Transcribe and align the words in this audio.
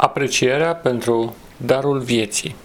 Aprecierea 0.00 0.74
pentru 0.74 1.34
darul 1.56 1.98
vieții. 2.00 2.56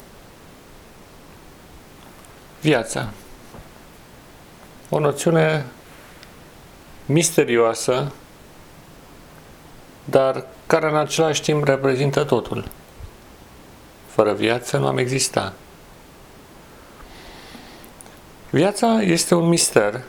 Viața. 2.62 3.09
O 4.89 4.99
noțiune 4.99 5.65
misterioasă, 7.05 8.11
dar 10.05 10.46
care 10.67 10.89
în 10.89 10.96
același 10.96 11.41
timp 11.41 11.63
reprezintă 11.63 12.24
totul. 12.24 12.67
Fără 14.08 14.34
viață 14.34 14.78
nu 14.78 14.88
am 14.88 14.97
exista. 14.97 15.54
Viața 18.50 19.02
este 19.02 19.36
un 19.36 19.48
mister, 19.48 20.02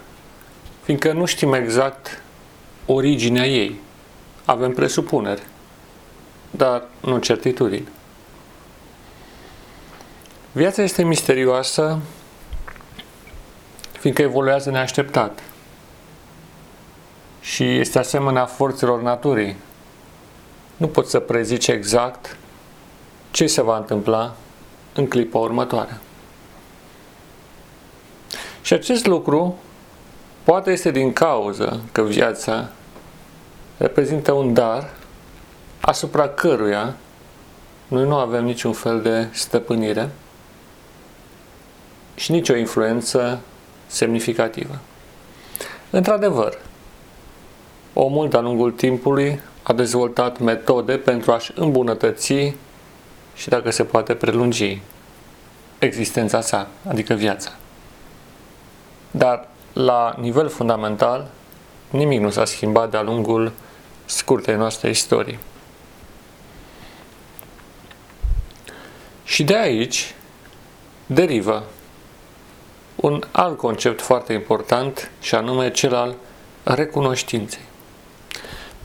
fiindcă 0.83 1.13
nu 1.13 1.25
știm 1.25 1.53
exact 1.53 2.23
originea 2.87 3.47
ei. 3.47 3.81
Avem 4.45 4.73
presupuneri 4.73 5.43
dar 6.57 6.83
nu 7.01 7.19
certitudini. 7.19 7.89
Viața 10.53 10.83
este 10.83 11.03
misterioasă 11.03 11.99
fiindcă 13.99 14.23
evoluează 14.23 14.71
neașteptat 14.71 15.43
și 17.41 17.79
este 17.79 17.99
asemenea 17.99 18.47
forțelor 18.47 19.03
naturii. 19.03 19.57
Nu 20.77 20.87
poți 20.87 21.11
să 21.11 21.19
prezici 21.19 21.69
exact 21.69 22.37
ce 23.31 23.47
se 23.47 23.63
va 23.63 23.77
întâmpla 23.77 24.35
în 24.95 25.09
clipa 25.09 25.39
următoare. 25.39 25.99
Și 28.63 28.73
acest 28.73 29.07
lucru 29.07 29.59
poate 30.45 30.71
este 30.71 30.91
din 30.91 31.13
cauză 31.13 31.81
că 31.93 32.03
viața 32.03 32.71
reprezintă 33.77 34.33
un 34.33 34.53
dar 34.53 34.91
asupra 35.85 36.29
căruia 36.29 36.95
noi 37.89 38.05
nu 38.05 38.17
avem 38.17 38.45
niciun 38.45 38.73
fel 38.73 39.03
de 39.03 39.29
stăpânire 39.33 40.11
și 42.15 42.31
nicio 42.31 42.57
influență 42.57 43.41
semnificativă. 43.87 44.79
Într-adevăr, 45.91 46.59
omul 47.93 48.29
de-a 48.29 48.41
lungul 48.41 48.71
timpului 48.71 49.41
a 49.63 49.73
dezvoltat 49.73 50.39
metode 50.39 50.97
pentru 50.97 51.33
a-și 51.33 51.53
îmbunătăți 51.55 52.33
și, 53.35 53.49
dacă 53.49 53.71
se 53.71 53.85
poate, 53.85 54.15
prelungi 54.15 54.81
existența 55.79 56.41
sa, 56.41 56.69
adică 56.89 57.15
viața. 57.15 57.53
Dar, 59.11 59.49
la 59.73 60.15
nivel 60.21 60.49
fundamental, 60.49 61.31
nimic 61.91 62.21
nu 62.21 62.31
s-a 62.31 62.45
schimbat 62.45 62.91
de-a 62.91 63.03
lungul 63.03 63.53
scurtei 64.05 64.55
noastre 64.55 64.91
istorii. 64.91 65.39
Și 69.35 69.45
de 69.45 69.57
aici 69.57 70.15
derivă 71.07 71.65
un 72.95 73.23
alt 73.31 73.57
concept 73.57 74.01
foarte 74.01 74.33
important 74.33 75.11
și 75.21 75.35
anume 75.35 75.71
cel 75.71 75.95
al 75.95 76.15
recunoștinței. 76.63 77.63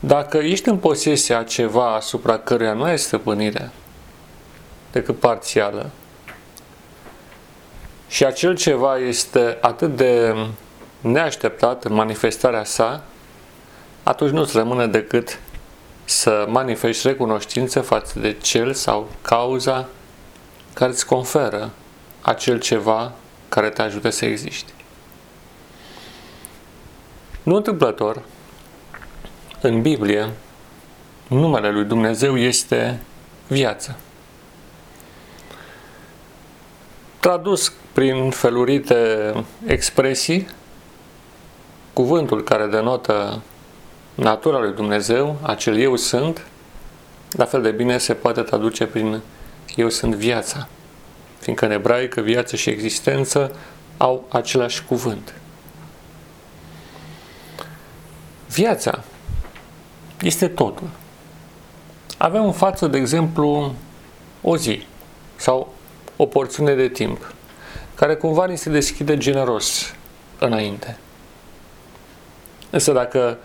Dacă 0.00 0.36
ești 0.36 0.68
în 0.68 0.78
posesia 0.78 1.38
a 1.38 1.42
ceva 1.42 1.94
asupra 1.94 2.38
căruia 2.38 2.72
nu 2.72 2.82
ai 2.82 2.98
stăpânire 2.98 3.70
decât 4.92 5.18
parțială 5.18 5.90
și 8.08 8.24
acel 8.24 8.56
ceva 8.56 8.98
este 8.98 9.58
atât 9.60 9.96
de 9.96 10.34
neașteptat 11.00 11.84
în 11.84 11.94
manifestarea 11.94 12.64
sa, 12.64 13.04
atunci 14.02 14.30
nu-ți 14.30 14.56
rămâne 14.56 14.86
decât 14.86 15.38
să 16.04 16.46
manifesti 16.48 17.06
recunoștință 17.06 17.80
față 17.80 18.18
de 18.18 18.32
cel 18.32 18.74
sau 18.74 19.08
cauza 19.22 19.88
care 20.80 20.92
îți 20.92 21.06
conferă 21.06 21.70
acel 22.20 22.60
ceva 22.60 23.12
care 23.48 23.68
te 23.68 23.82
ajută 23.82 24.10
să 24.10 24.24
existi. 24.24 24.72
Nu 27.42 27.54
întâmplător, 27.54 28.22
în 29.60 29.82
Biblie, 29.82 30.30
numele 31.28 31.70
lui 31.70 31.84
Dumnezeu 31.84 32.36
este 32.36 33.00
viață. 33.46 33.96
Tradus 37.18 37.72
prin 37.92 38.30
felurite 38.30 39.32
expresii, 39.66 40.48
cuvântul 41.92 42.42
care 42.42 42.66
denotă 42.66 43.42
natura 44.14 44.58
lui 44.58 44.72
Dumnezeu, 44.72 45.38
acel 45.42 45.76
eu 45.76 45.96
sunt, 45.96 46.46
la 47.30 47.44
fel 47.44 47.62
de 47.62 47.70
bine 47.70 47.98
se 47.98 48.14
poate 48.14 48.42
traduce 48.42 48.86
prin 48.86 49.20
eu 49.76 49.88
sunt 49.88 50.14
viața. 50.14 50.68
Fiindcă 51.38 51.64
în 51.64 51.70
ebraică 51.70 52.20
viață 52.20 52.56
și 52.56 52.70
existență 52.70 53.56
au 53.96 54.26
același 54.28 54.84
cuvânt. 54.84 55.34
Viața 58.48 59.02
este 60.20 60.48
totul. 60.48 60.88
Avem 62.18 62.44
în 62.44 62.52
față, 62.52 62.86
de 62.86 62.96
exemplu, 62.96 63.74
o 64.42 64.56
zi 64.56 64.86
sau 65.36 65.74
o 66.16 66.26
porțiune 66.26 66.74
de 66.74 66.88
timp 66.88 67.34
care 67.94 68.14
cumva 68.14 68.46
ni 68.46 68.58
se 68.58 68.70
deschide 68.70 69.16
generos 69.16 69.94
înainte. 70.38 70.98
Însă 72.70 72.92
dacă 72.92 73.38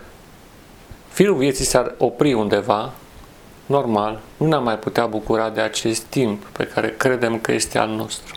firul 1.08 1.36
vieții 1.36 1.64
s-ar 1.64 1.94
opri 1.98 2.32
undeva, 2.32 2.92
normal, 3.66 4.20
nu 4.36 4.46
ne-am 4.46 4.62
mai 4.62 4.78
putea 4.78 5.06
bucura 5.06 5.50
de 5.50 5.60
acest 5.60 6.02
timp 6.02 6.44
pe 6.44 6.66
care 6.66 6.94
credem 6.96 7.38
că 7.38 7.52
este 7.52 7.78
al 7.78 7.88
nostru. 7.88 8.34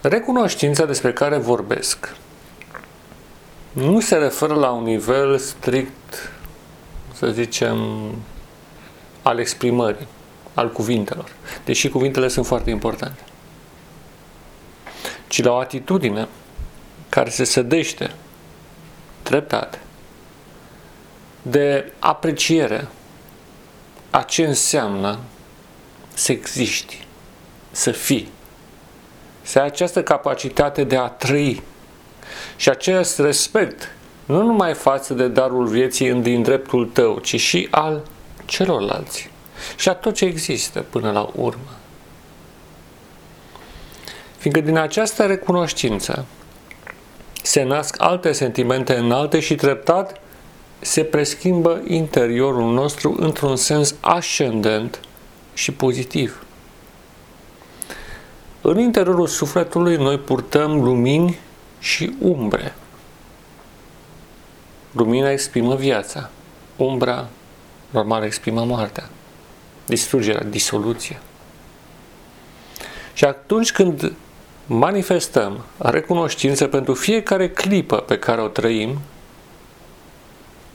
Recunoștința 0.00 0.84
despre 0.84 1.12
care 1.12 1.36
vorbesc 1.36 2.14
nu 3.72 4.00
se 4.00 4.16
referă 4.16 4.54
la 4.54 4.70
un 4.70 4.82
nivel 4.82 5.38
strict, 5.38 6.32
să 7.14 7.26
zicem, 7.30 7.78
al 9.22 9.38
exprimării, 9.38 10.06
al 10.54 10.72
cuvintelor, 10.72 11.32
deși 11.64 11.88
cuvintele 11.88 12.28
sunt 12.28 12.46
foarte 12.46 12.70
importante, 12.70 13.22
ci 15.28 15.42
la 15.42 15.52
o 15.52 15.58
atitudine 15.58 16.28
care 17.08 17.30
se 17.30 17.44
sădește 17.44 18.14
treptat 19.22 19.78
de 21.42 21.92
apreciere 21.98 22.88
a 24.10 24.22
ce 24.22 24.46
înseamnă 24.46 25.18
să 26.14 26.32
existi, 26.32 27.06
să 27.70 27.90
fii, 27.90 28.28
să 29.42 29.58
ai 29.58 29.64
această 29.64 30.02
capacitate 30.02 30.84
de 30.84 30.96
a 30.96 31.08
trăi 31.08 31.62
și 32.56 32.68
acest 32.68 33.18
respect 33.18 33.94
nu 34.24 34.42
numai 34.42 34.74
față 34.74 35.14
de 35.14 35.28
darul 35.28 35.66
vieții 35.66 36.12
din 36.12 36.42
dreptul 36.42 36.86
tău, 36.86 37.18
ci 37.18 37.40
și 37.40 37.68
al 37.70 38.02
celorlalți 38.44 39.30
și 39.76 39.88
a 39.88 39.94
tot 39.94 40.14
ce 40.14 40.24
există 40.24 40.84
până 40.90 41.10
la 41.10 41.30
urmă. 41.34 41.70
Fiindcă 44.36 44.62
din 44.62 44.76
această 44.76 45.26
recunoștință 45.26 46.24
se 47.42 47.62
nasc 47.62 48.02
alte 48.02 48.32
sentimente 48.32 48.94
înalte 48.96 49.40
și 49.40 49.54
treptat 49.54 50.20
se 50.82 51.04
preschimbă 51.04 51.82
interiorul 51.86 52.72
nostru 52.72 53.16
într-un 53.18 53.56
sens 53.56 53.94
ascendent 54.00 55.00
și 55.54 55.72
pozitiv. 55.72 56.44
În 58.60 58.78
interiorul 58.78 59.26
sufletului 59.26 59.96
noi 59.96 60.18
purtăm 60.18 60.82
lumini 60.82 61.38
și 61.78 62.14
umbre. 62.20 62.74
Lumina 64.92 65.30
exprimă 65.30 65.74
viața, 65.76 66.30
umbra 66.76 67.28
normal 67.90 68.22
exprimă 68.22 68.64
moartea, 68.64 69.08
distrugerea, 69.86 70.44
disoluția. 70.44 71.20
Și 73.12 73.24
atunci 73.24 73.72
când 73.72 74.12
manifestăm 74.66 75.64
recunoștință 75.78 76.66
pentru 76.66 76.94
fiecare 76.94 77.50
clipă 77.50 77.96
pe 77.96 78.18
care 78.18 78.40
o 78.40 78.48
trăim, 78.48 78.98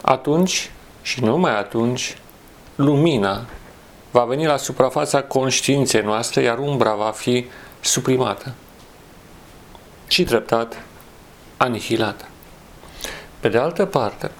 atunci 0.08 0.70
și 1.02 1.24
numai 1.24 1.58
atunci 1.58 2.16
lumina 2.74 3.46
va 4.10 4.24
veni 4.24 4.46
la 4.46 4.56
suprafața 4.56 5.22
conștiinței 5.22 6.02
noastre, 6.02 6.42
iar 6.42 6.58
umbra 6.58 6.94
va 6.94 7.10
fi 7.10 7.46
suprimată 7.80 8.52
și 10.06 10.24
treptat 10.24 10.82
anihilată. 11.56 12.24
Pe 13.40 13.48
de 13.48 13.58
altă 13.58 13.84
parte, 13.84 14.30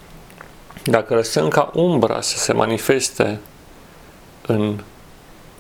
dacă 0.85 1.15
lăsăm 1.15 1.49
ca 1.49 1.70
umbra 1.75 2.20
să 2.20 2.38
se 2.38 2.53
manifeste 2.53 3.41
în 4.47 4.81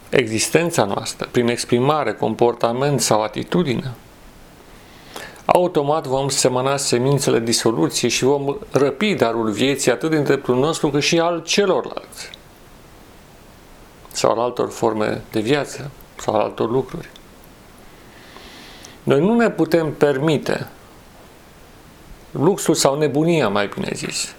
existența 0.08 0.84
noastră, 0.84 1.28
prin 1.30 1.48
exprimare, 1.48 2.12
comportament 2.12 3.00
sau 3.00 3.22
atitudine, 3.22 3.94
automat 5.52 6.06
vom 6.06 6.28
semăna 6.28 6.76
semințele 6.76 7.40
disoluției 7.40 8.10
și 8.10 8.24
vom 8.24 8.56
răpi 8.70 9.14
darul 9.14 9.50
vieții 9.50 9.90
atât 9.90 10.10
din 10.10 10.22
dreptul 10.22 10.56
nostru 10.56 10.90
cât 10.90 11.02
și 11.02 11.18
al 11.18 11.42
celorlalți. 11.42 12.30
sau 14.12 14.30
al 14.30 14.38
altor 14.38 14.70
forme 14.70 15.22
de 15.30 15.40
viață 15.40 15.90
sau 16.16 16.34
al 16.34 16.40
altor 16.40 16.70
lucruri. 16.70 17.10
Noi 19.02 19.20
nu 19.20 19.34
ne 19.34 19.50
putem 19.50 19.94
permite 19.94 20.68
luxul 22.30 22.74
sau 22.74 22.98
nebunia, 22.98 23.48
mai 23.48 23.66
bine 23.74 23.90
zis, 23.94 24.34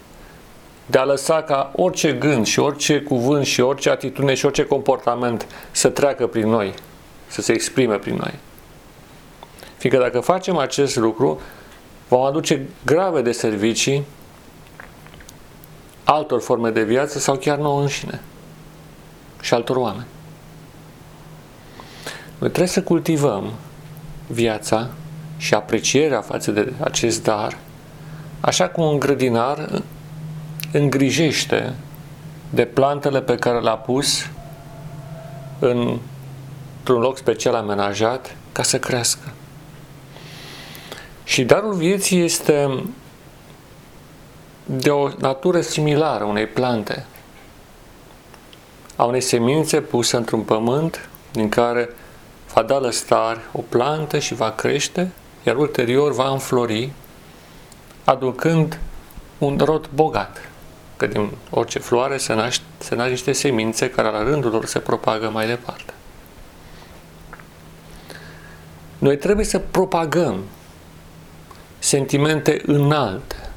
de 0.86 0.98
a 0.98 1.04
lăsa 1.04 1.42
ca 1.42 1.72
orice 1.76 2.12
gând 2.12 2.46
și 2.46 2.58
orice 2.58 3.00
cuvânt 3.00 3.46
și 3.46 3.60
orice 3.60 3.90
atitudine 3.90 4.34
și 4.34 4.44
orice 4.44 4.64
comportament 4.66 5.46
să 5.70 5.88
treacă 5.88 6.26
prin 6.26 6.48
noi, 6.48 6.74
să 7.26 7.42
se 7.42 7.52
exprime 7.52 7.96
prin 7.96 8.14
noi. 8.14 8.34
Fiindcă 9.80 10.02
dacă 10.02 10.20
facem 10.20 10.56
acest 10.56 10.96
lucru, 10.96 11.40
vom 12.08 12.22
aduce 12.22 12.68
grave 12.84 13.22
de 13.22 13.32
servicii 13.32 14.04
altor 16.04 16.40
forme 16.40 16.70
de 16.70 16.82
viață 16.82 17.18
sau 17.18 17.36
chiar 17.36 17.58
nouă 17.58 17.80
înșine 17.80 18.20
și 19.40 19.54
altor 19.54 19.76
oameni. 19.76 20.06
Noi 22.38 22.48
trebuie 22.48 22.66
să 22.66 22.82
cultivăm 22.82 23.52
viața 24.26 24.90
și 25.36 25.54
aprecierea 25.54 26.20
față 26.20 26.50
de 26.50 26.72
acest 26.80 27.22
dar, 27.22 27.56
așa 28.40 28.68
cum 28.68 28.84
un 28.84 28.98
grădinar 28.98 29.82
îngrijește 30.72 31.74
de 32.50 32.64
plantele 32.64 33.20
pe 33.20 33.34
care 33.34 33.60
le-a 33.60 33.76
pus 33.76 34.26
în, 35.58 35.98
într-un 36.78 37.00
loc 37.00 37.16
special 37.16 37.54
amenajat 37.54 38.36
ca 38.52 38.62
să 38.62 38.78
crească. 38.78 39.32
Și 41.30 41.44
darul 41.44 41.74
vieții 41.74 42.20
este 42.20 42.84
de 44.64 44.90
o 44.90 45.08
natură 45.18 45.60
similară 45.60 46.24
unei 46.24 46.46
plante, 46.46 47.06
a 48.96 49.04
unei 49.04 49.20
semințe 49.20 49.80
puse 49.80 50.16
într-un 50.16 50.40
pământ 50.40 51.08
din 51.32 51.48
care 51.48 51.88
va 52.54 52.62
da 52.62 52.78
lăstari 52.78 53.40
o 53.52 53.60
plantă 53.68 54.18
și 54.18 54.34
va 54.34 54.50
crește, 54.50 55.10
iar 55.42 55.56
ulterior 55.56 56.12
va 56.12 56.30
înflori, 56.30 56.92
aducând 58.04 58.80
un 59.38 59.58
rod 59.64 59.88
bogat. 59.94 60.48
Că 60.96 61.06
din 61.06 61.30
orice 61.50 61.78
floare 61.78 62.16
se 62.16 62.34
naște, 62.34 62.64
se 62.78 62.94
naște 62.94 63.10
niște 63.10 63.32
semințe 63.32 63.90
care 63.90 64.10
la 64.10 64.22
rândul 64.22 64.50
lor 64.50 64.66
se 64.66 64.78
propagă 64.78 65.30
mai 65.32 65.46
departe. 65.46 65.92
Noi 68.98 69.16
trebuie 69.16 69.44
să 69.44 69.58
propagăm 69.58 70.44
sentimente 71.90 72.62
înalte, 72.66 73.50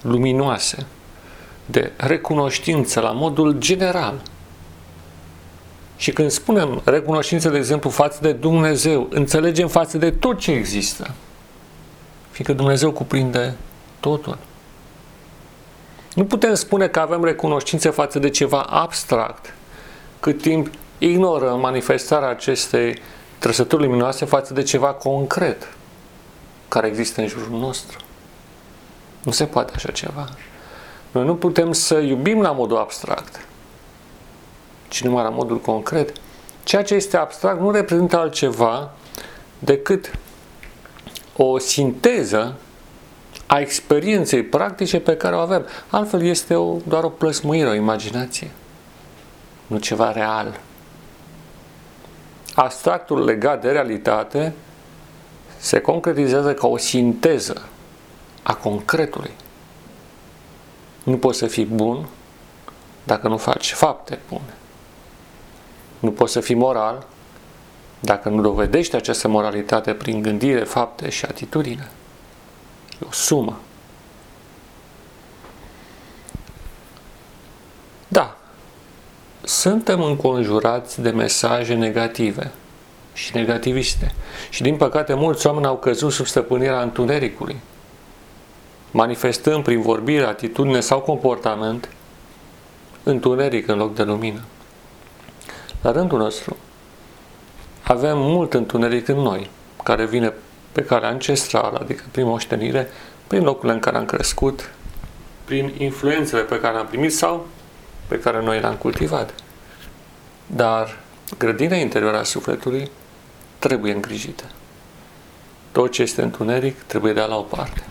luminoase, 0.00 0.86
de 1.66 1.92
recunoștință 1.96 3.00
la 3.00 3.10
modul 3.10 3.52
general. 3.58 4.22
Și 5.96 6.12
când 6.12 6.30
spunem 6.30 6.80
recunoștință, 6.84 7.48
de 7.48 7.56
exemplu, 7.56 7.90
față 7.90 8.18
de 8.22 8.32
Dumnezeu, 8.32 9.06
înțelegem 9.10 9.68
față 9.68 9.98
de 9.98 10.10
tot 10.10 10.38
ce 10.38 10.52
există. 10.52 11.10
Fiindcă 12.30 12.54
Dumnezeu 12.54 12.92
cuprinde 12.92 13.56
totul. 14.00 14.38
Nu 16.14 16.24
putem 16.24 16.54
spune 16.54 16.88
că 16.88 17.00
avem 17.00 17.24
recunoștință 17.24 17.90
față 17.90 18.18
de 18.18 18.30
ceva 18.30 18.60
abstract, 18.60 19.54
cât 20.20 20.42
timp 20.42 20.70
ignorăm 20.98 21.60
manifestarea 21.60 22.28
acestei 22.28 22.98
trăsături 23.38 23.82
luminoase 23.82 24.24
față 24.24 24.54
de 24.54 24.62
ceva 24.62 24.88
concret 24.88 25.68
care 26.74 26.86
există 26.86 27.20
în 27.20 27.26
jurul 27.26 27.58
nostru. 27.58 27.98
Nu 29.22 29.32
se 29.32 29.46
poate 29.46 29.72
așa 29.74 29.90
ceva. 29.90 30.28
Noi 31.10 31.24
nu 31.24 31.36
putem 31.36 31.72
să 31.72 31.98
iubim 31.98 32.40
la 32.40 32.50
modul 32.50 32.76
abstract, 32.76 33.46
ci 34.88 35.04
numai 35.04 35.22
la 35.22 35.28
modul 35.28 35.60
concret. 35.60 36.12
Ceea 36.64 36.82
ce 36.82 36.94
este 36.94 37.16
abstract 37.16 37.60
nu 37.60 37.70
reprezintă 37.70 38.18
altceva 38.18 38.90
decât 39.58 40.10
o 41.36 41.58
sinteză 41.58 42.54
a 43.46 43.60
experienței 43.60 44.42
practice 44.42 45.00
pe 45.00 45.16
care 45.16 45.34
o 45.34 45.38
avem. 45.38 45.66
Altfel 45.88 46.22
este 46.22 46.54
o, 46.54 46.76
doar 46.88 47.04
o 47.04 47.08
plăsmuire, 47.08 47.68
o 47.68 47.74
imaginație, 47.74 48.50
nu 49.66 49.78
ceva 49.78 50.12
real. 50.12 50.60
Abstractul 52.54 53.24
legat 53.24 53.60
de 53.60 53.70
realitate 53.70 54.54
se 55.64 55.80
concretizează 55.80 56.54
ca 56.54 56.66
o 56.66 56.76
sinteză 56.76 57.68
a 58.42 58.54
concretului. 58.54 59.30
Nu 61.02 61.16
poți 61.16 61.38
să 61.38 61.46
fii 61.46 61.64
bun 61.64 62.06
dacă 63.04 63.28
nu 63.28 63.36
faci 63.36 63.72
fapte 63.72 64.18
bune. 64.28 64.54
Nu 65.98 66.10
poți 66.10 66.32
să 66.32 66.40
fii 66.40 66.54
moral 66.54 67.06
dacă 68.00 68.28
nu 68.28 68.40
dovedești 68.40 68.96
această 68.96 69.28
moralitate 69.28 69.94
prin 69.94 70.22
gândire, 70.22 70.64
fapte 70.64 71.08
și 71.08 71.24
atitudine. 71.24 71.90
E 72.92 73.06
o 73.08 73.12
sumă. 73.12 73.60
Da, 78.08 78.36
suntem 79.42 80.02
înconjurați 80.02 81.00
de 81.00 81.10
mesaje 81.10 81.74
negative 81.74 82.52
și 83.14 83.36
negativiste. 83.36 84.14
Și 84.50 84.62
din 84.62 84.76
păcate 84.76 85.14
mulți 85.14 85.46
oameni 85.46 85.66
au 85.66 85.76
căzut 85.76 86.12
sub 86.12 86.26
stăpânirea 86.26 86.82
întunericului, 86.82 87.56
manifestând 88.90 89.64
prin 89.64 89.80
vorbire, 89.80 90.24
atitudine 90.24 90.80
sau 90.80 91.00
comportament 91.00 91.88
întuneric 93.02 93.68
în 93.68 93.78
loc 93.78 93.94
de 93.94 94.02
lumină. 94.02 94.40
La 95.82 95.92
rândul 95.92 96.18
nostru, 96.18 96.56
avem 97.82 98.18
mult 98.18 98.54
întuneric 98.54 99.08
în 99.08 99.18
noi, 99.18 99.50
care 99.82 100.06
vine 100.06 100.32
pe 100.72 100.82
calea 100.82 101.08
ancestrală, 101.08 101.78
adică 101.78 102.02
prin 102.10 102.26
moștenire, 102.26 102.88
prin 103.26 103.42
locurile 103.42 103.72
în 103.72 103.78
care 103.78 103.96
am 103.96 104.04
crescut, 104.04 104.72
prin 105.44 105.74
influențele 105.78 106.42
pe 106.42 106.60
care 106.60 106.76
am 106.76 106.86
primit 106.86 107.12
sau 107.12 107.46
pe 108.06 108.18
care 108.18 108.42
noi 108.42 108.60
le-am 108.60 108.74
cultivat. 108.74 109.34
Dar 110.46 110.98
grădina 111.38 111.76
interioară 111.76 112.18
a 112.18 112.22
sufletului 112.22 112.90
trebuie 113.66 113.92
îngrijită. 113.92 114.44
Tot 115.72 115.90
ce 115.90 116.02
este 116.02 116.22
întuneric 116.22 116.82
trebuie 116.82 117.12
de 117.12 117.20
la 117.20 117.36
o 117.36 117.42
parte. 117.42 117.82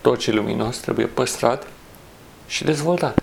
Tot 0.00 0.18
ce 0.18 0.30
e 0.30 0.34
luminos 0.34 0.76
trebuie 0.76 1.06
păstrat 1.06 1.66
și 2.46 2.64
dezvoltat. 2.64 3.22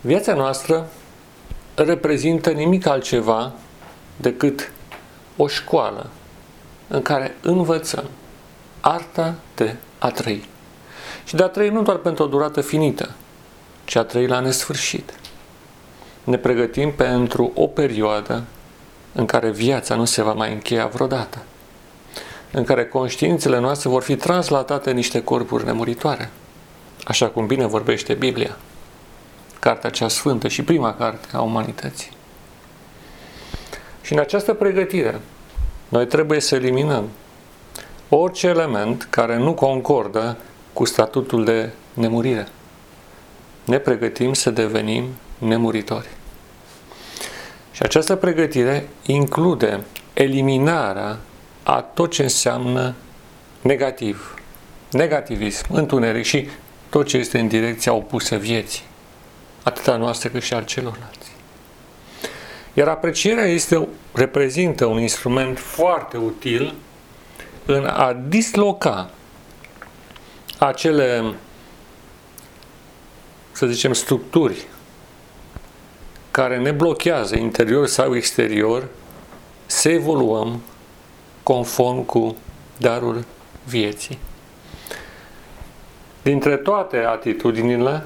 Viața 0.00 0.34
noastră 0.34 0.88
reprezintă 1.74 2.50
nimic 2.50 2.86
altceva 2.86 3.52
decât 4.16 4.72
o 5.36 5.46
școală 5.46 6.10
în 6.88 7.02
care 7.02 7.36
învățăm 7.40 8.04
arta 8.80 9.34
de 9.54 9.76
a 9.98 10.10
trăi. 10.10 10.48
Și 11.24 11.34
de 11.34 11.42
a 11.42 11.48
trăi 11.48 11.68
nu 11.68 11.82
doar 11.82 11.96
pentru 11.96 12.24
o 12.24 12.26
durată 12.26 12.60
finită, 12.60 13.10
ci 13.84 13.94
a 13.94 14.04
trăi 14.04 14.26
la 14.26 14.40
nesfârșit 14.40 15.12
ne 16.24 16.36
pregătim 16.36 16.92
pentru 16.92 17.52
o 17.54 17.66
perioadă 17.66 18.42
în 19.12 19.26
care 19.26 19.50
viața 19.50 19.94
nu 19.94 20.04
se 20.04 20.22
va 20.22 20.32
mai 20.32 20.52
încheia 20.52 20.86
vreodată, 20.86 21.42
în 22.50 22.64
care 22.64 22.86
conștiințele 22.86 23.58
noastre 23.58 23.88
vor 23.88 24.02
fi 24.02 24.16
translatate 24.16 24.90
în 24.90 24.96
niște 24.96 25.22
corpuri 25.22 25.64
nemuritoare, 25.64 26.30
așa 27.04 27.28
cum 27.28 27.46
bine 27.46 27.66
vorbește 27.66 28.14
Biblia, 28.14 28.56
cartea 29.58 29.90
cea 29.90 30.08
sfântă 30.08 30.48
și 30.48 30.62
prima 30.62 30.94
carte 30.94 31.28
a 31.32 31.40
umanității. 31.40 32.10
Și 34.02 34.12
în 34.12 34.18
această 34.18 34.54
pregătire, 34.54 35.20
noi 35.88 36.06
trebuie 36.06 36.40
să 36.40 36.54
eliminăm 36.54 37.08
orice 38.08 38.46
element 38.46 39.06
care 39.10 39.36
nu 39.36 39.54
concordă 39.54 40.36
cu 40.72 40.84
statutul 40.84 41.44
de 41.44 41.70
nemurire. 41.94 42.48
Ne 43.64 43.78
pregătim 43.78 44.32
să 44.32 44.50
devenim 44.50 45.04
nemuritori. 45.42 46.08
Și 47.72 47.82
această 47.82 48.16
pregătire 48.16 48.88
include 49.06 49.80
eliminarea 50.12 51.18
a 51.62 51.80
tot 51.80 52.10
ce 52.10 52.22
înseamnă 52.22 52.94
negativ, 53.60 54.34
negativism, 54.90 55.66
întuneric 55.70 56.24
și 56.24 56.48
tot 56.88 57.06
ce 57.06 57.16
este 57.16 57.38
în 57.38 57.48
direcția 57.48 57.92
opusă 57.92 58.36
vieții, 58.36 58.82
atât 59.62 59.88
a 59.88 59.96
noastră 59.96 60.28
cât 60.28 60.42
și 60.42 60.54
al 60.54 60.64
celorlalți. 60.64 61.30
Iar 62.74 62.88
aprecierea 62.88 63.44
este, 63.44 63.88
reprezintă 64.12 64.86
un 64.86 65.00
instrument 65.00 65.58
foarte 65.58 66.16
util 66.16 66.74
în 67.66 67.84
a 67.84 68.16
disloca 68.28 69.10
acele, 70.58 71.34
să 73.52 73.66
zicem, 73.66 73.92
structuri 73.92 74.66
care 76.32 76.58
ne 76.58 76.70
blochează 76.70 77.36
interior 77.36 77.86
sau 77.86 78.16
exterior 78.16 78.88
să 79.66 79.88
evoluăm 79.88 80.62
conform 81.42 82.04
cu 82.04 82.36
darul 82.76 83.24
vieții. 83.64 84.18
Dintre 86.22 86.56
toate 86.56 86.96
atitudinile, 86.96 88.04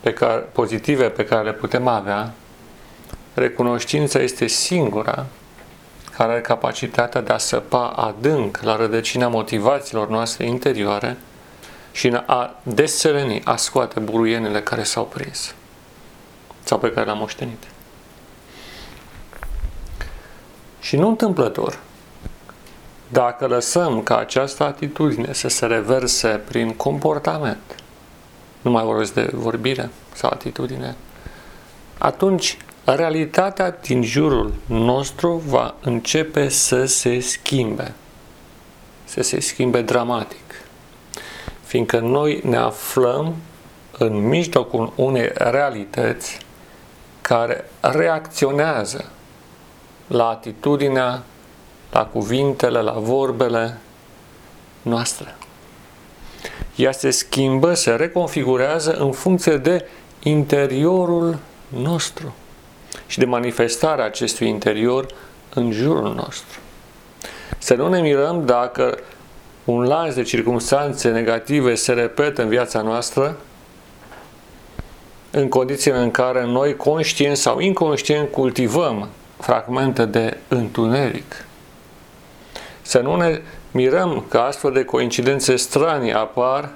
pe 0.00 0.12
care, 0.12 0.36
pozitive 0.52 1.08
pe 1.08 1.24
care 1.24 1.44
le 1.44 1.52
putem 1.52 1.86
avea, 1.86 2.32
recunoștința 3.34 4.18
este 4.18 4.46
singura 4.46 5.26
care 6.16 6.32
are 6.32 6.40
capacitatea 6.40 7.20
de 7.20 7.32
a 7.32 7.38
săpa 7.38 7.86
adânc 7.86 8.60
la 8.62 8.76
rădăcina 8.76 9.28
motivațiilor 9.28 10.08
noastre 10.08 10.46
interioare 10.46 11.16
și 11.92 12.20
a 12.26 12.60
deseleni, 12.62 13.42
a 13.44 13.56
scoate 13.56 14.00
buruienele 14.00 14.60
care 14.60 14.82
s-au 14.82 15.04
prins 15.04 15.54
sau 16.70 16.78
pe 16.78 16.92
care 16.92 17.04
le-am 17.04 17.18
moștenit. 17.18 17.62
Și 20.80 20.96
nu 20.96 21.08
întâmplător, 21.08 21.78
dacă 23.08 23.46
lăsăm 23.46 24.02
ca 24.02 24.16
această 24.18 24.64
atitudine 24.64 25.32
să 25.32 25.48
se 25.48 25.66
reverse 25.66 26.28
prin 26.28 26.74
comportament, 26.74 27.82
nu 28.62 28.70
mai 28.70 28.84
vorbesc 28.84 29.14
de 29.14 29.30
vorbire 29.32 29.90
sau 30.14 30.30
atitudine, 30.32 30.96
atunci 31.98 32.56
realitatea 32.84 33.70
din 33.70 34.02
jurul 34.02 34.54
nostru 34.66 35.42
va 35.46 35.74
începe 35.80 36.48
să 36.48 36.84
se 36.84 37.20
schimbe. 37.20 37.94
Să 39.04 39.22
se 39.22 39.40
schimbe 39.40 39.82
dramatic. 39.82 40.64
Fiindcă 41.62 41.98
noi 41.98 42.40
ne 42.44 42.56
aflăm 42.56 43.34
în 43.98 44.28
mijlocul 44.28 44.92
unei 44.96 45.30
realități 45.34 46.48
care 47.30 47.64
reacționează 47.80 49.04
la 50.06 50.28
atitudinea, 50.28 51.22
la 51.92 52.04
cuvintele, 52.04 52.80
la 52.80 52.92
vorbele 52.92 53.78
noastre. 54.82 55.34
Ea 56.76 56.92
se 56.92 57.10
schimbă, 57.10 57.74
se 57.74 57.90
reconfigurează 57.90 58.92
în 58.92 59.12
funcție 59.12 59.56
de 59.56 59.88
interiorul 60.22 61.38
nostru 61.68 62.34
și 63.06 63.18
de 63.18 63.24
manifestarea 63.24 64.04
acestui 64.04 64.48
interior 64.48 65.06
în 65.54 65.72
jurul 65.72 66.14
nostru. 66.14 66.58
Să 67.58 67.74
nu 67.74 67.88
ne 67.88 68.00
mirăm 68.00 68.46
dacă 68.46 68.98
un 69.64 69.84
lanț 69.84 70.14
de 70.14 70.22
circunstanțe 70.22 71.10
negative 71.10 71.74
se 71.74 71.92
repetă 71.92 72.42
în 72.42 72.48
viața 72.48 72.80
noastră, 72.80 73.36
în 75.30 75.48
condițiile 75.48 75.98
în 75.98 76.10
care 76.10 76.44
noi, 76.44 76.76
conștient 76.76 77.36
sau 77.36 77.58
inconștient, 77.58 78.30
cultivăm 78.30 79.08
fragmente 79.38 80.04
de 80.04 80.36
întuneric. 80.48 81.44
Să 82.82 82.98
nu 82.98 83.16
ne 83.16 83.40
mirăm 83.70 84.24
că 84.28 84.38
astfel 84.38 84.72
de 84.72 84.84
coincidențe 84.84 85.56
stranii 85.56 86.12
apar 86.12 86.70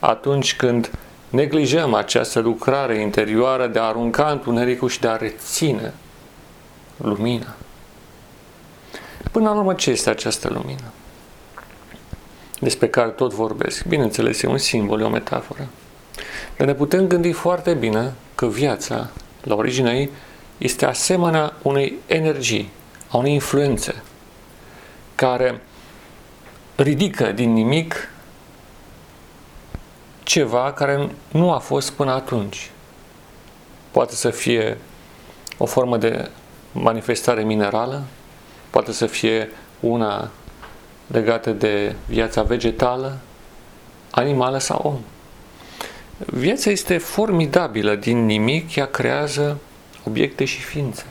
atunci 0.00 0.56
când 0.56 0.90
neglijăm 1.30 1.94
această 1.94 2.40
lucrare 2.40 3.00
interioară 3.00 3.66
de 3.66 3.78
a 3.78 3.82
arunca 3.82 4.30
întunericul 4.30 4.88
și 4.88 5.00
de 5.00 5.08
a 5.08 5.16
reține 5.16 5.94
lumina. 6.96 7.54
Până 9.30 9.48
la 9.48 9.54
urmă, 9.56 9.74
ce 9.74 9.90
este 9.90 10.10
această 10.10 10.48
lumină? 10.48 10.92
Despre 12.60 12.88
care 12.88 13.08
tot 13.08 13.32
vorbesc. 13.32 13.84
Bineînțeles, 13.84 14.42
e 14.42 14.46
un 14.46 14.58
simbol, 14.58 15.00
e 15.00 15.04
o 15.04 15.08
metaforă. 15.08 15.66
Dar 16.56 16.66
ne 16.66 16.74
putem 16.74 17.06
gândi 17.06 17.32
foarte 17.32 17.74
bine 17.74 18.12
că 18.34 18.46
viața, 18.46 19.08
la 19.42 19.54
originea 19.54 19.94
ei, 19.94 20.10
este 20.58 20.86
asemenea 20.86 21.52
unei 21.62 21.94
energii, 22.06 22.70
a 23.08 23.16
unei 23.16 23.32
influențe, 23.32 24.02
care 25.14 25.60
ridică 26.76 27.32
din 27.32 27.52
nimic 27.52 28.08
ceva 30.22 30.72
care 30.72 31.10
nu 31.32 31.52
a 31.52 31.58
fost 31.58 31.90
până 31.90 32.12
atunci. 32.12 32.70
Poate 33.90 34.14
să 34.14 34.30
fie 34.30 34.78
o 35.58 35.64
formă 35.64 35.96
de 35.96 36.30
manifestare 36.72 37.42
minerală, 37.42 38.02
poate 38.70 38.92
să 38.92 39.06
fie 39.06 39.50
una 39.80 40.30
legată 41.06 41.50
de 41.50 41.94
viața 42.06 42.42
vegetală, 42.42 43.18
animală 44.10 44.58
sau 44.58 44.80
om. 44.84 45.13
Viața 46.18 46.70
este 46.70 46.98
formidabilă, 46.98 47.94
din 47.94 48.24
nimic 48.24 48.74
ea 48.74 48.86
creează 48.86 49.58
obiecte 50.04 50.44
și 50.44 50.60
ființe. 50.60 51.04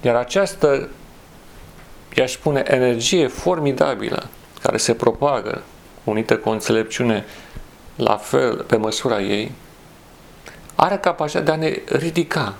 Iar 0.00 0.14
această, 0.14 0.88
i-aș 2.14 2.32
spune, 2.32 2.62
energie 2.66 3.26
formidabilă 3.26 4.28
care 4.62 4.76
se 4.76 4.94
propagă 4.94 5.62
unită 6.04 6.36
cu 6.36 6.48
o 6.48 6.52
înțelepciune 6.52 7.24
la 7.96 8.16
fel, 8.16 8.56
pe 8.56 8.76
măsura 8.76 9.20
ei, 9.20 9.52
are 10.74 10.96
capacitatea 10.96 11.56
de 11.56 11.64
a 11.64 11.68
ne 11.68 11.98
ridica 11.98 12.54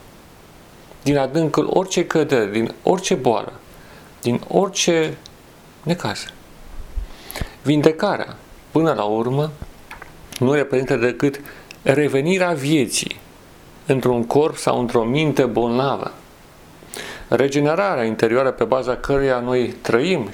din 1.03 1.19
adâncul 1.19 1.69
orice 1.73 2.07
cădere, 2.07 2.51
din 2.51 2.75
orice 2.83 3.15
boală, 3.15 3.53
din 4.21 4.41
orice 4.49 5.17
necaz. 5.83 6.25
Vindecarea, 7.63 8.37
până 8.71 8.93
la 8.93 9.05
urmă, 9.05 9.51
nu 10.43 10.53
reprezintă 10.53 10.97
decât 10.97 11.41
revenirea 11.83 12.51
vieții 12.51 13.21
într-un 13.87 14.25
corp 14.25 14.57
sau 14.57 14.81
într-o 14.81 15.05
minte 15.05 15.45
bolnavă. 15.45 16.13
Regenerarea 17.29 18.05
interioară 18.05 18.51
pe 18.51 18.65
baza 18.65 18.97
căreia 18.97 19.39
noi 19.39 19.75
trăim 19.81 20.29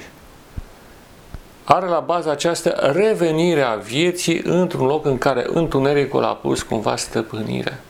are 1.63 1.87
la 1.87 1.99
bază 1.99 2.29
această 2.31 2.69
revenire 2.93 3.61
a 3.61 3.75
vieții 3.75 4.41
într-un 4.43 4.85
loc 4.85 5.05
în 5.05 5.17
care 5.17 5.45
întunericul 5.47 6.23
a 6.23 6.33
pus 6.33 6.61
cumva 6.61 6.95
stăpânire. 6.95 7.81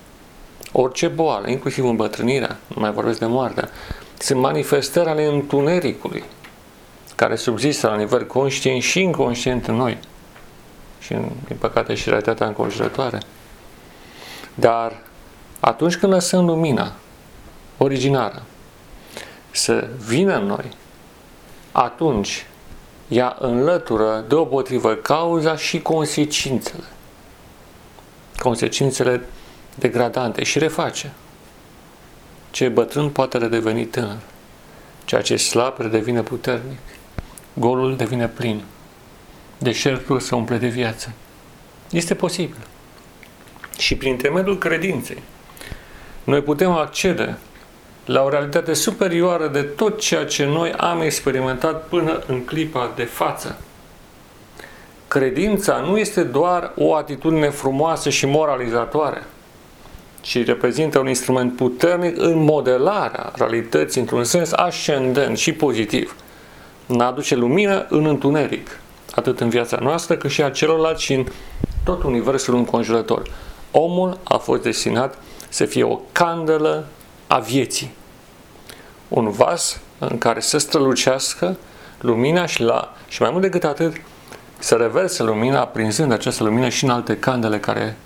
Orice 0.71 1.07
boală, 1.07 1.49
inclusiv 1.49 1.85
îmbătrânirea, 1.85 2.57
nu 2.67 2.81
mai 2.81 2.91
vorbesc 2.91 3.19
de 3.19 3.25
moartea, 3.25 3.69
sunt 4.17 4.39
manifestări 4.39 5.09
ale 5.09 5.25
întunericului 5.25 6.23
care 7.15 7.35
subzistă 7.35 7.87
la 7.87 7.95
nivel 7.95 8.25
conștient 8.25 8.81
și 8.81 9.01
inconștient 9.01 9.67
în 9.67 9.75
noi 9.75 9.97
și, 11.09 11.15
din 11.47 11.55
păcate, 11.59 11.95
și 11.95 12.09
realitatea 12.09 12.47
înconjurătoare. 12.47 13.19
Dar 14.53 15.01
atunci 15.59 15.95
când 15.95 16.13
lăsăm 16.13 16.45
lumina 16.45 16.91
originară 17.77 18.41
să 19.51 19.87
vină 20.07 20.35
în 20.35 20.45
noi, 20.45 20.71
atunci 21.71 22.45
ea 23.07 23.35
înlătură 23.39 24.25
deopotrivă 24.27 24.93
cauza 24.93 25.55
și 25.55 25.81
consecințele. 25.81 26.83
Consecințele 28.37 29.25
degradante 29.75 30.43
și 30.43 30.59
reface. 30.59 31.11
Ce 32.51 32.67
bătrân 32.67 33.09
poate 33.09 33.37
redeveni 33.37 33.85
tânăr. 33.85 34.17
Ceea 35.05 35.21
ce 35.21 35.35
slab 35.35 35.79
redevine 35.79 36.21
puternic. 36.21 36.79
Golul 37.53 37.95
devine 37.95 38.27
plin. 38.27 38.63
Deșertul 39.61 40.19
se 40.19 40.35
umple 40.35 40.57
de 40.57 40.67
viață. 40.67 41.11
Este 41.89 42.15
posibil. 42.15 42.67
Și 43.77 43.95
prin 43.95 44.11
intermediul 44.11 44.57
credinței, 44.57 45.23
noi 46.23 46.41
putem 46.41 46.71
accede 46.71 47.37
la 48.05 48.23
o 48.23 48.29
realitate 48.29 48.73
superioară 48.73 49.47
de 49.47 49.61
tot 49.61 49.99
ceea 49.99 50.25
ce 50.25 50.45
noi 50.45 50.71
am 50.71 51.01
experimentat 51.01 51.87
până 51.87 52.23
în 52.27 52.45
clipa 52.45 52.91
de 52.95 53.03
față. 53.03 53.57
Credința 55.07 55.77
nu 55.77 55.97
este 55.97 56.23
doar 56.23 56.71
o 56.75 56.95
atitudine 56.95 57.49
frumoasă 57.49 58.09
și 58.09 58.25
moralizatoare, 58.25 59.23
ci 60.21 60.45
reprezintă 60.45 60.99
un 60.99 61.07
instrument 61.07 61.55
puternic 61.55 62.17
în 62.17 62.43
modelarea 62.43 63.31
realității 63.35 64.01
într-un 64.01 64.23
sens 64.23 64.51
ascendent 64.51 65.37
și 65.37 65.53
pozitiv. 65.53 66.15
Ne 66.85 67.03
aduce 67.03 67.35
lumină 67.35 67.85
în 67.89 68.05
întuneric, 68.05 68.79
atât 69.19 69.39
în 69.39 69.49
viața 69.49 69.77
noastră 69.81 70.15
cât 70.15 70.31
și 70.31 70.43
a 70.43 70.49
celorlalți 70.49 71.03
și 71.03 71.13
în 71.13 71.25
tot 71.83 72.03
universul 72.03 72.55
înconjurător. 72.55 73.31
Omul 73.71 74.19
a 74.23 74.37
fost 74.37 74.61
destinat 74.61 75.17
să 75.49 75.65
fie 75.65 75.83
o 75.83 75.99
candelă 76.11 76.87
a 77.27 77.39
vieții 77.39 77.91
un 79.07 79.31
vas 79.31 79.79
în 79.99 80.17
care 80.17 80.39
să 80.39 80.57
strălucească 80.57 81.57
lumina 81.99 82.45
și, 82.45 82.61
la, 82.61 82.93
și 83.07 83.21
mai 83.21 83.31
mult 83.31 83.41
decât 83.41 83.63
atât, 83.63 83.95
să 84.59 84.75
reverse 84.75 85.23
lumina, 85.23 85.65
prinzând 85.65 86.11
această 86.11 86.43
lumină 86.43 86.69
și 86.69 86.83
în 86.83 86.89
alte 86.89 87.17
candele 87.17 87.59
care 87.59 87.97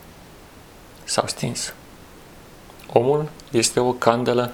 s-au 1.03 1.27
stins. 1.27 1.74
Omul 2.93 3.29
este 3.51 3.79
o 3.79 3.91
candelă 3.91 4.51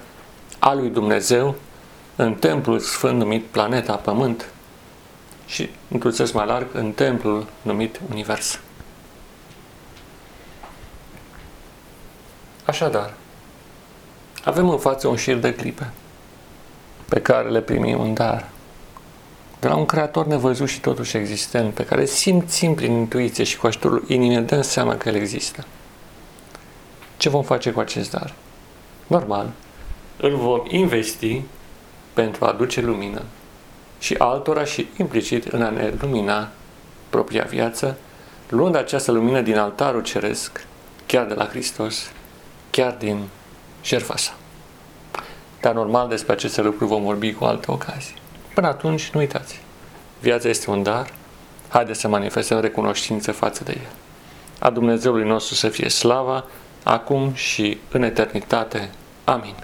a 0.58 0.74
lui 0.74 0.88
Dumnezeu 0.88 1.54
în 2.16 2.34
templul 2.34 2.78
sfânt 2.78 3.18
numit 3.18 3.44
Planeta 3.44 3.94
Pământ 3.94 4.48
și, 5.50 5.68
într-un 5.88 6.12
sens 6.12 6.30
mai 6.30 6.46
larg, 6.46 6.66
în 6.72 6.92
templul 6.92 7.46
numit 7.62 8.00
Univers. 8.10 8.60
Așadar, 12.64 13.14
avem 14.44 14.68
în 14.68 14.78
față 14.78 15.08
un 15.08 15.16
șir 15.16 15.36
de 15.36 15.54
clipe 15.54 15.90
pe 17.08 17.20
care 17.20 17.48
le 17.48 17.60
primim 17.60 18.00
în 18.00 18.14
dar. 18.14 18.48
De 19.60 19.68
la 19.68 19.74
un 19.76 19.86
creator 19.86 20.26
nevăzut 20.26 20.68
și 20.68 20.80
totuși 20.80 21.16
existent, 21.16 21.74
pe 21.74 21.84
care 21.84 22.04
simțim 22.04 22.74
prin 22.74 22.92
intuiție 22.92 23.44
și 23.44 23.56
cu 23.56 23.66
ajutorul 23.66 24.04
inimii 24.08 24.38
dăm 24.38 24.62
seama 24.62 24.96
că 24.96 25.08
el 25.08 25.14
există. 25.14 25.64
ce 27.16 27.28
vom 27.28 27.42
face 27.42 27.70
cu 27.70 27.80
acest 27.80 28.10
dar? 28.10 28.34
Normal, 29.06 29.50
îl 30.16 30.36
vom 30.36 30.62
investi 30.68 31.42
pentru 32.12 32.44
a 32.44 32.48
aduce 32.48 32.80
lumină 32.80 33.22
și 34.00 34.14
altora 34.18 34.64
și 34.64 34.88
implicit 34.96 35.44
în 35.44 35.62
a 35.62 35.70
ne 35.70 35.92
lumina 36.00 36.48
propria 37.08 37.46
viață, 37.48 37.96
luând 38.48 38.76
această 38.76 39.12
lumină 39.12 39.40
din 39.40 39.58
altarul 39.58 40.02
ceresc, 40.02 40.66
chiar 41.06 41.26
de 41.26 41.34
la 41.34 41.46
Hristos, 41.46 42.10
chiar 42.70 42.92
din 42.98 43.18
jertfa 43.84 44.16
sa. 44.16 44.34
Dar 45.60 45.74
normal 45.74 46.08
despre 46.08 46.32
aceste 46.32 46.62
lucruri 46.62 46.90
vom 46.90 47.02
vorbi 47.02 47.32
cu 47.32 47.44
alte 47.44 47.70
ocazii. 47.70 48.14
Până 48.54 48.66
atunci, 48.66 49.10
nu 49.10 49.20
uitați, 49.20 49.60
viața 50.20 50.48
este 50.48 50.70
un 50.70 50.82
dar, 50.82 51.12
haideți 51.68 52.00
să 52.00 52.08
manifestăm 52.08 52.60
recunoștință 52.60 53.32
față 53.32 53.64
de 53.64 53.72
el. 53.76 53.90
A 54.58 54.70
Dumnezeului 54.70 55.24
nostru 55.24 55.54
să 55.54 55.68
fie 55.68 55.88
slava, 55.88 56.44
acum 56.82 57.32
și 57.34 57.78
în 57.90 58.02
eternitate. 58.02 58.90
Amin. 59.24 59.54